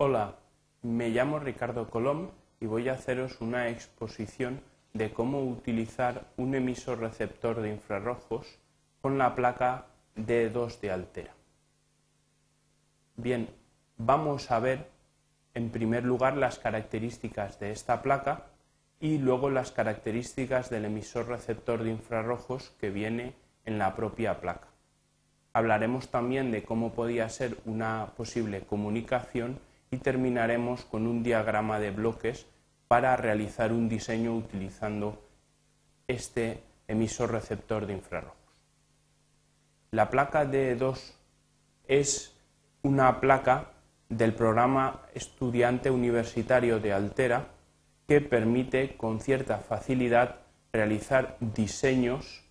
[0.00, 0.36] Hola,
[0.82, 2.28] me llamo Ricardo Colom
[2.60, 4.60] y voy a haceros una exposición
[4.92, 8.60] de cómo utilizar un emisor receptor de infrarrojos
[9.00, 11.34] con la placa D2 de Altera.
[13.16, 13.48] Bien,
[13.96, 14.88] vamos a ver
[15.54, 18.44] en primer lugar las características de esta placa
[19.00, 23.34] y luego las características del emisor receptor de infrarrojos que viene
[23.64, 24.68] en la propia placa.
[25.52, 29.58] Hablaremos también de cómo podía ser una posible comunicación
[29.90, 32.46] y terminaremos con un diagrama de bloques
[32.88, 35.22] para realizar un diseño utilizando
[36.06, 38.36] este emisor receptor de infrarrojos.
[39.90, 41.12] La placa D2
[41.86, 42.34] es
[42.82, 43.72] una placa
[44.08, 47.48] del programa estudiante universitario de Altera
[48.06, 50.36] que permite con cierta facilidad
[50.72, 52.44] realizar diseños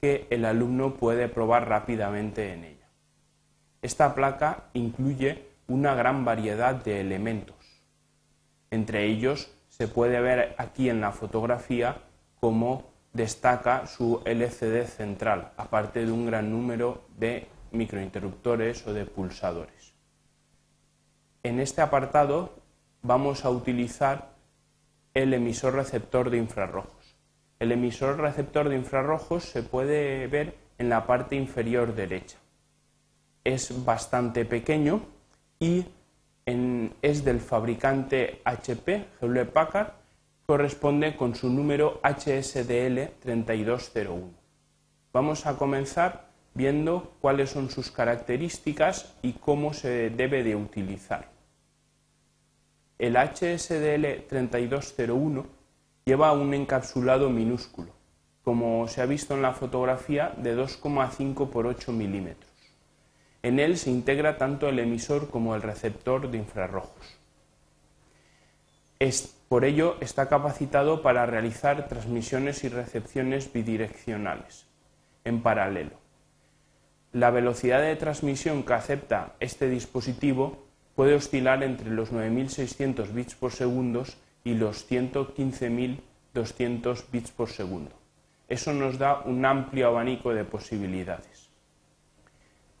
[0.00, 2.88] que el alumno puede probar rápidamente en ella.
[3.82, 7.56] Esta placa incluye una gran variedad de elementos.
[8.70, 11.98] Entre ellos se puede ver aquí en la fotografía
[12.40, 19.94] cómo destaca su LCD central, aparte de un gran número de microinterruptores o de pulsadores.
[21.42, 22.54] En este apartado
[23.02, 24.34] vamos a utilizar
[25.14, 27.16] el emisor receptor de infrarrojos.
[27.58, 32.38] El emisor receptor de infrarrojos se puede ver en la parte inferior derecha.
[33.44, 35.02] Es bastante pequeño
[35.60, 35.84] y
[37.02, 39.92] es del fabricante HP, Hewlett Packard,
[40.46, 44.30] corresponde con su número HSDL 3201.
[45.12, 51.28] Vamos a comenzar viendo cuáles son sus características y cómo se debe de utilizar.
[52.98, 55.46] El HSDL 3201
[56.04, 57.92] lleva un encapsulado minúsculo,
[58.42, 62.47] como se ha visto en la fotografía, de 2,5 por 8 milímetros.
[63.42, 67.18] En él se integra tanto el emisor como el receptor de infrarrojos.
[69.48, 74.66] por ello está capacitado para realizar transmisiones y recepciones bidireccionales
[75.24, 75.96] en paralelo.
[77.12, 83.52] La velocidad de transmisión que acepta este dispositivo puede oscilar entre los 9.600 bits por
[83.52, 84.04] segundo
[84.42, 87.92] y los 115.200 bits por segundo.
[88.48, 91.37] Eso nos da un amplio abanico de posibilidades.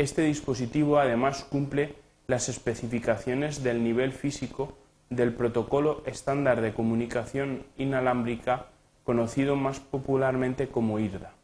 [0.00, 1.94] Este dispositivo además cumple
[2.26, 4.72] las especificaciones del nivel físico
[5.10, 8.68] del protocolo estándar de comunicación inalámbrica
[9.04, 11.34] conocido más popularmente como IRDA.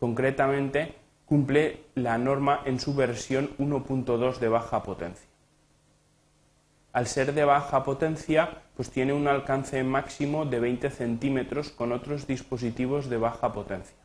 [0.00, 0.96] Concretamente,
[1.26, 5.28] cumple la norma en su versión 1.2 de baja potencia.
[6.92, 12.26] Al ser de baja potencia, pues tiene un alcance máximo de 20 centímetros con otros
[12.26, 13.96] dispositivos de baja potencia,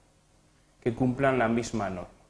[0.82, 2.21] que cumplan la misma norma.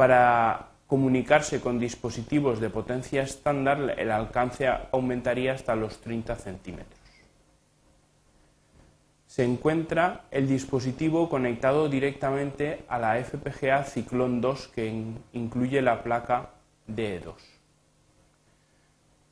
[0.00, 6.98] Para comunicarse con dispositivos de potencia estándar, el alcance aumentaría hasta los 30 centímetros.
[9.26, 16.48] Se encuentra el dispositivo conectado directamente a la FPGA Ciclón 2 que incluye la placa
[16.88, 17.34] DE2.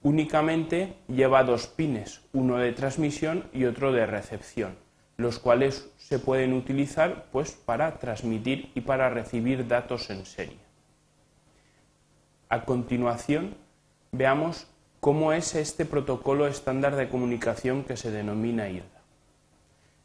[0.02, 4.76] Únicamente lleva dos pines, uno de transmisión y otro de recepción
[5.18, 10.58] los cuales se pueden utilizar pues, para transmitir y para recibir datos en serie.
[12.48, 13.56] A continuación,
[14.12, 14.68] veamos
[15.00, 19.02] cómo es este protocolo estándar de comunicación que se denomina IRDA.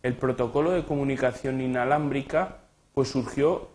[0.02, 2.58] El protocolo de comunicación inalámbrica
[2.96, 3.70] pues, surgió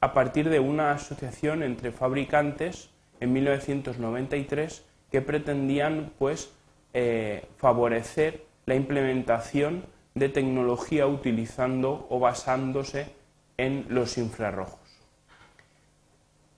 [0.00, 2.90] a partir de una asociación entre fabricantes
[3.20, 6.52] en 1993 que pretendían pues,
[6.92, 9.84] eh, favorecer la implementación
[10.18, 13.12] de tecnología utilizando o basándose
[13.56, 14.78] en los infrarrojos.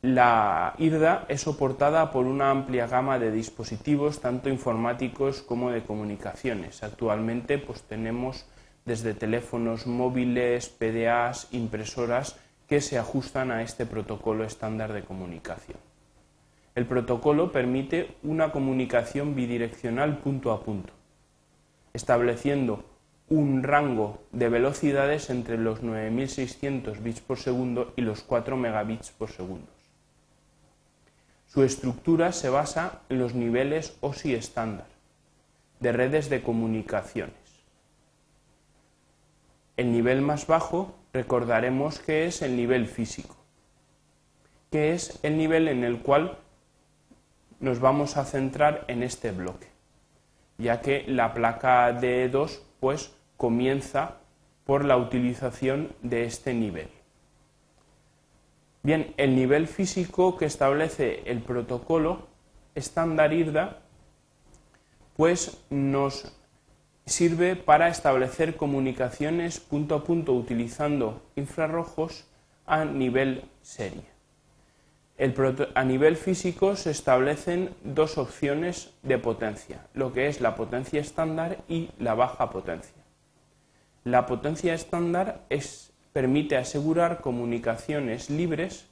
[0.03, 6.83] La IRDA es soportada por una amplia gama de dispositivos, tanto informáticos como de comunicaciones.
[6.83, 8.47] Actualmente pues, tenemos
[8.87, 15.79] desde teléfonos móviles, PDAs, impresoras que se ajustan a este protocolo estándar de comunicación.
[16.75, 20.93] El protocolo permite una comunicación bidireccional punto a punto,
[21.93, 22.85] estableciendo
[23.31, 29.31] un rango de velocidades entre los 9600 bits por segundo y los 4 megabits por
[29.31, 29.69] segundo.
[31.47, 34.87] Su estructura se basa en los niveles OSI estándar
[35.79, 37.35] de redes de comunicaciones.
[39.77, 43.37] El nivel más bajo recordaremos que es el nivel físico,
[44.73, 46.37] que es el nivel en el cual
[47.61, 49.69] nos vamos a centrar en este bloque,
[50.59, 54.19] ya que la placa D2 pues comienza
[54.67, 56.91] por la utilización de este nivel.
[58.83, 62.29] Bien, el nivel físico que establece el protocolo
[62.75, 63.79] estándar IRDA
[65.17, 66.37] pues nos
[67.07, 72.27] sirve para establecer comunicaciones punto a punto utilizando infrarrojos
[72.67, 74.05] a nivel serie.
[75.75, 81.57] a nivel físico se establecen dos opciones de potencia, lo que es la potencia estándar
[81.69, 83.00] y la baja potencia.
[84.05, 85.47] La potencia estándar
[86.15, 88.87] permite asegurar comunicaciones libres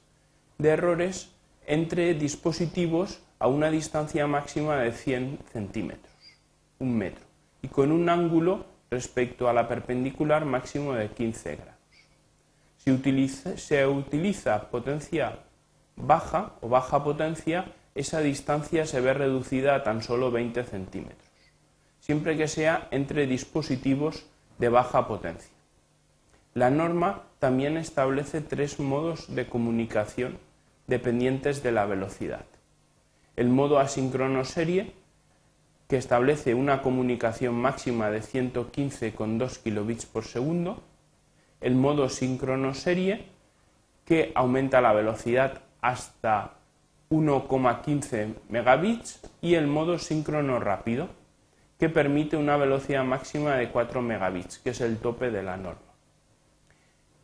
[0.59, 1.31] de errores
[1.65, 6.13] entre dispositivos a una distancia máxima de 100 centímetros,
[6.77, 7.25] un metro,
[7.63, 11.75] y con un ángulo respecto a la perpendicular máximo de 15 grados.
[12.77, 13.27] Si
[13.57, 15.39] se utiliza potencia
[15.95, 21.29] baja o baja potencia, esa distancia se ve reducida a tan solo 20 centímetros,
[21.99, 24.25] siempre que sea entre dispositivos
[24.59, 25.51] de baja potencia.
[26.53, 30.37] La norma también establece tres modos de comunicación
[30.87, 32.45] dependientes de la velocidad.
[33.35, 34.93] El modo asíncrono serie,
[35.87, 40.83] que establece una comunicación máxima de 115,2 kilobits por segundo,
[41.61, 43.27] el modo síncrono serie,
[44.05, 46.55] que aumenta la velocidad hasta
[47.09, 51.09] 1,15 megabits, y el modo síncrono rápido,
[51.79, 55.79] que permite una velocidad máxima de 4 megabits, que es el tope de la norma.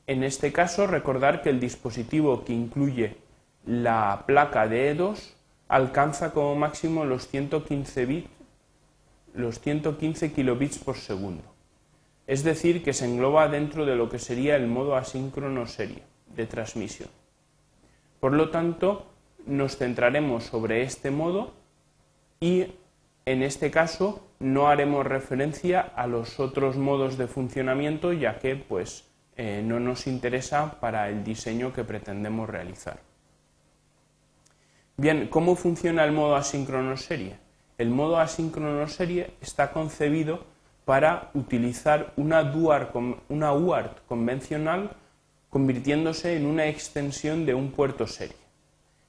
[0.07, 3.18] En este caso, recordar que el dispositivo que incluye
[3.66, 5.34] la placa de E2
[5.68, 8.30] alcanza como máximo los 115, bits,
[9.34, 11.44] los 115 kilobits por segundo.
[12.25, 16.04] Es decir, que se engloba dentro de lo que sería el modo asíncrono serie
[16.36, 17.10] de transmisión.
[18.19, 19.08] Por lo tanto,
[19.46, 21.54] nos centraremos sobre este modo
[22.40, 22.68] y
[23.25, 29.06] en este caso no haremos referencia a los otros modos de funcionamiento ya que pues
[29.36, 33.00] eh, no nos interesa para el diseño que pretendemos realizar.
[34.98, 37.38] Bien, ¿cómo funciona el modo asíncrono serie?
[37.77, 40.45] El modo asíncrono serie está concebido
[40.86, 42.54] para utilizar una,
[43.27, 44.95] una UART convencional
[45.50, 48.44] convirtiéndose en una extensión de un puerto serie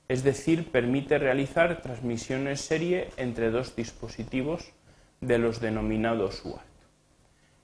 [0.08, 4.72] es decir, permite realizar transmisiones serie entre dos dispositivos
[5.20, 6.64] de los denominados UART.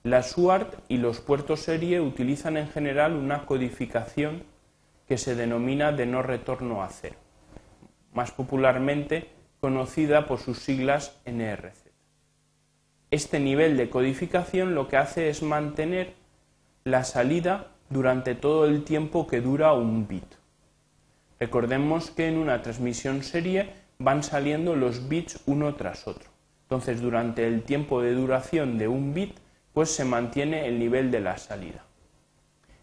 [0.02, 4.42] Las UART y los puertos serie utilizan en general una codificación
[5.06, 7.16] que se denomina de no retorno a cero,
[8.12, 9.28] más popularmente
[9.60, 11.92] conocida por sus siglas NRZ.
[13.12, 16.14] Este nivel de codificación lo que hace es mantener
[16.82, 20.41] la salida durante todo el tiempo que dura un bit.
[21.42, 26.30] Recordemos que en una transmisión serie van saliendo los bits uno tras otro.
[26.66, 29.40] Entonces, durante el tiempo de duración de un bit,
[29.72, 31.84] pues se mantiene el nivel de la salida.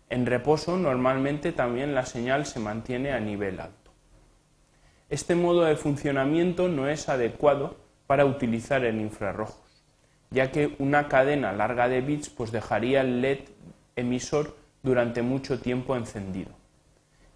[0.09, 3.93] En reposo, normalmente también la señal se mantiene a nivel alto.
[5.07, 7.77] Este modo de funcionamiento no es adecuado
[8.07, 9.85] para utilizar en infrarrojos,
[10.31, 13.39] ya que una cadena larga de bits pues dejaría el LED
[13.95, 16.58] emisor durante mucho tiempo encendido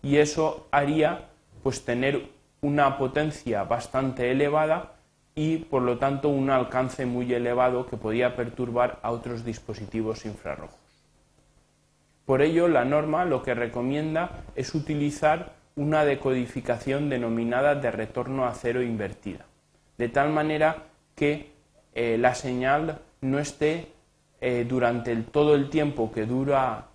[0.03, 1.29] y eso haría
[1.63, 2.29] pues tener
[2.61, 4.91] una potencia bastante elevada
[5.33, 10.77] y por lo tanto un alcance muy elevado que podía perturbar a otros dispositivos infrarrojos.
[12.25, 18.53] Por ello, la norma lo que recomienda es utilizar una decodificación denominada de retorno a
[18.53, 19.45] cero invertida,
[19.97, 20.83] de tal manera
[21.15, 21.51] que
[21.95, 23.87] eh, la señal no esté
[24.39, 26.87] eh, durante todo el tiempo que dura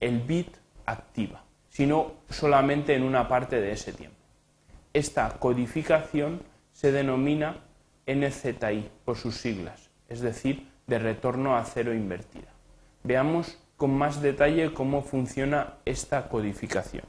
[0.00, 0.48] el bit
[0.84, 1.41] activa
[1.72, 4.18] sino solamente en una parte de ese tiempo.
[4.92, 7.64] Esta codificación se denomina
[8.06, 12.52] NZI por sus siglas, es decir, de retorno a cero invertida.
[13.04, 17.06] Veamos con más detalle cómo funciona esta codificación.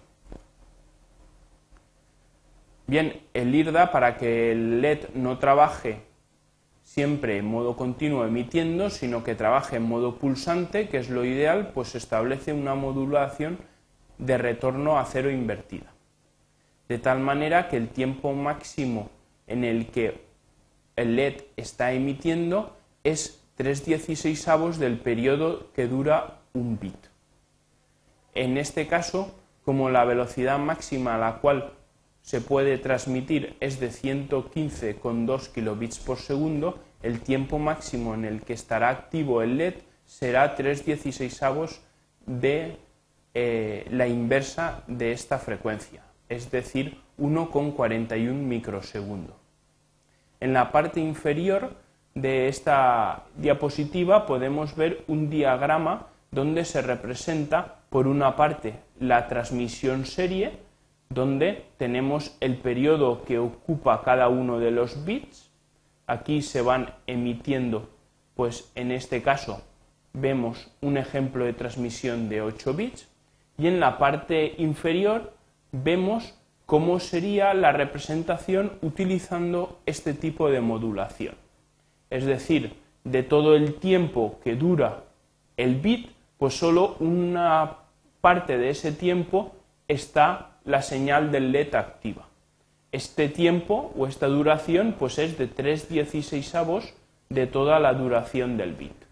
[2.88, 6.03] Bien, el IRDA, para que el LED no trabaje
[6.84, 11.72] siempre en modo continuo emitiendo, sino que trabaje en modo pulsante, que es lo ideal,
[11.74, 13.73] pues establece una modulación
[14.17, 15.93] de retorno a cero invertida,
[16.88, 19.10] de tal manera que el tiempo máximo
[19.48, 20.22] en el que
[20.96, 26.98] el LED está emitiendo es 3 avos del periodo que dura un bit.
[28.34, 31.74] En este caso, como la velocidad máxima a la cual
[32.22, 38.53] se puede transmitir es de 115,2 kilobits por segundo, el tiempo máximo en el que
[38.53, 41.82] estará activo el LED será 3 avos
[42.25, 42.77] de
[43.34, 49.36] eh, la inversa de esta frecuencia, es decir, 1,41 microsegundo.
[50.40, 51.74] En la parte inferior
[52.13, 60.06] de esta diapositiva podemos ver un diagrama donde se representa por una parte la transmisión
[60.06, 60.60] serie
[61.10, 65.52] donde tenemos el periodo que ocupa cada uno de los bits.
[66.08, 67.90] Aquí se van emitiendo,
[68.36, 69.62] pues en este caso
[70.12, 73.12] vemos un ejemplo de transmisión de 8 bits
[73.57, 75.33] y en la parte inferior
[75.72, 81.36] vemos cómo sería la representación utilizando este tipo de modulación.
[82.10, 85.03] Es decir, de todo el tiempo que dura
[85.57, 87.77] el bit, pues solo una
[88.22, 89.53] parte de ese tiempo
[89.88, 92.27] está la señal del LED activa.
[92.91, 96.93] Este tiempo o esta duración pues es de 3 dieciséisavos
[97.29, 99.02] de toda la duración del bit.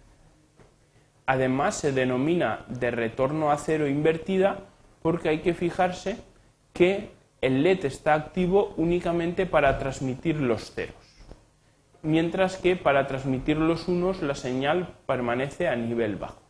[1.25, 4.60] Además se denomina de retorno a cero invertida
[5.01, 6.18] porque hay que fijarse
[6.74, 7.12] que
[7.42, 10.96] el LED está activo únicamente para transmitir los ceros,
[12.04, 16.42] mientras que para transmitir los unos la señal permanece a nivel bajo.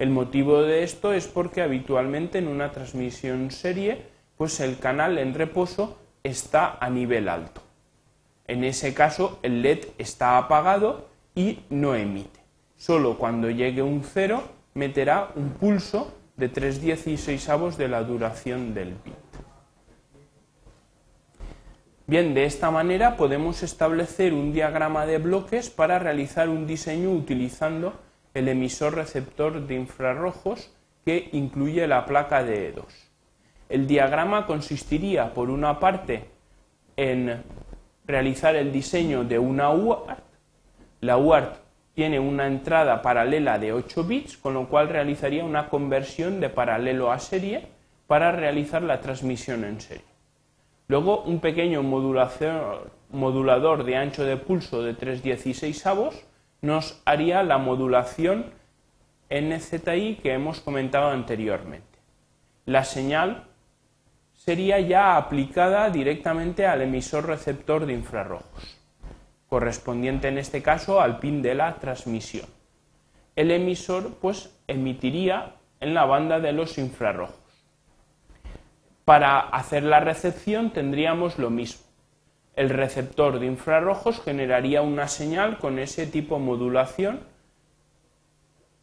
[0.00, 4.06] El motivo de esto es porque habitualmente en una transmisión serie,
[4.36, 7.62] pues el canal en reposo está a nivel alto.
[8.48, 12.39] En ese caso, el LED está apagado y no emite.
[12.80, 18.94] Solo cuando llegue un cero meterá un pulso de 3 dieciséisavos de la duración del
[18.94, 19.14] bit.
[22.06, 28.00] Bien, de esta manera podemos establecer un diagrama de bloques para realizar un diseño utilizando
[28.32, 32.84] el emisor receptor de infrarrojos que incluye la placa de E2.
[33.68, 36.30] El diagrama consistiría, por una parte,
[36.96, 37.42] en
[38.06, 40.24] realizar el diseño de una UART.
[41.02, 41.69] La UART
[42.00, 47.12] tiene una entrada paralela de 8 bits, con lo cual realizaría una conversión de paralelo
[47.12, 47.66] a serie
[48.06, 50.06] para realizar la transmisión en serie.
[50.88, 56.24] Luego, un pequeño modulador de ancho de pulso de 3 avos
[56.62, 58.46] nos haría la modulación
[59.28, 61.98] NZI que hemos comentado anteriormente.
[62.64, 63.44] La señal
[64.32, 68.79] sería ya aplicada directamente al emisor receptor de infrarrojos,
[69.50, 72.46] correspondiente en este caso al pin de la transmisión.
[73.36, 77.36] El emisor pues emitiría en la banda de los infrarrojos.
[79.04, 81.90] Para hacer la recepción tendríamos lo mismo
[82.60, 87.20] el receptor de infrarrojos generaría una señal con ese tipo de modulación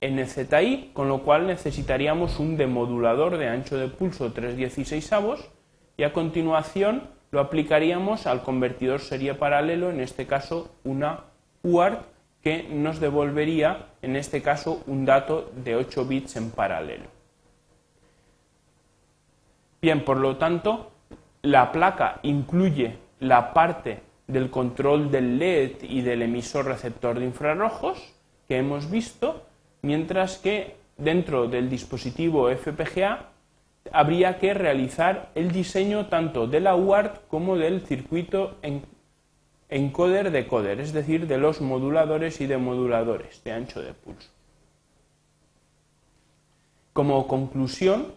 [0.01, 5.49] NZI, con lo cual necesitaríamos un demodulador de ancho de pulso 316 avos
[5.95, 11.25] y a continuación lo aplicaríamos al convertidor serie paralelo, en este caso una
[11.63, 12.01] UART,
[12.41, 17.05] que nos devolvería, en este caso, un dato de 8 bits en paralelo.
[19.81, 20.91] Bien, por lo tanto,
[21.41, 28.13] la placa incluye la parte del control del LED y del emisor receptor de infrarrojos
[28.47, 29.45] que hemos visto,
[29.81, 33.29] mientras que dentro del dispositivo FPGA
[33.91, 38.57] habría que realizar el diseño tanto de la UART como del circuito
[39.69, 44.29] encoder-decoder, es decir, de los moduladores y demoduladores de ancho de pulso.
[46.93, 48.13] Como conclusión,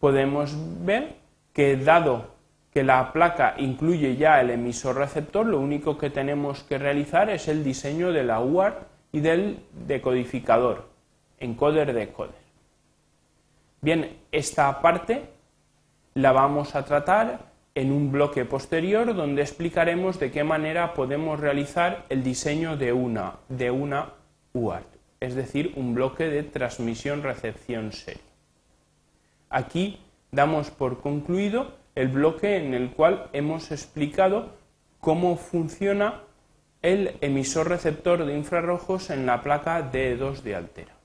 [0.00, 1.16] podemos ver
[1.52, 2.36] que dado
[2.72, 7.48] que la placa incluye ya el emisor receptor, lo único que tenemos que realizar es
[7.48, 10.88] el diseño de la UART y del decodificador,
[11.40, 12.47] encoder-decoder.
[13.80, 15.30] Bien, esta parte
[16.14, 22.04] la vamos a tratar en un bloque posterior donde explicaremos de qué manera podemos realizar
[22.08, 24.14] el diseño de una, de una
[24.52, 24.88] UART,
[25.20, 28.20] es decir, un bloque de transmisión-recepción serie.
[29.48, 30.00] Aquí
[30.32, 34.56] damos por concluido el bloque en el cual hemos explicado
[34.98, 36.22] cómo funciona
[36.82, 40.97] el emisor receptor de infrarrojos en la placa D2 de Altera.